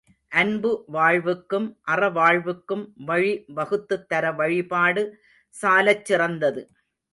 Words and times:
அன்பு 0.31 0.69
வாழ்வுக்கும் 0.87 1.67
அறவாழ்வுக்கும் 1.87 2.83
வழி 3.05 3.45
வகுத்துத் 3.53 4.09
தர 4.09 4.31
வழிபாடு 4.31 5.03
சாலச் 5.55 6.05
சிறந்தது. 6.05 6.63